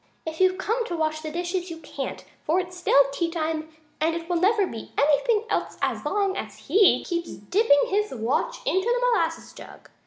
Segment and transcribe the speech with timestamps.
[0.25, 3.69] "If you've come to wash the dishes you can't, for it's still tea time
[4.01, 8.61] and it never will be anything else as long as he keeps dipping his watch
[8.65, 9.91] in the molasses jug!